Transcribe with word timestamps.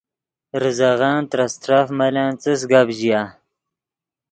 ریزغن 0.61 1.17
ترے 1.29 1.43
استرف 1.49 1.87
ملن 1.99 2.31
څس 2.41 2.61
گپ 2.71 2.87
ژیا 2.97 3.21